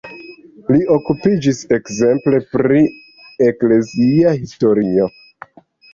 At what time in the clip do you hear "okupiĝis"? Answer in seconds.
0.93-1.59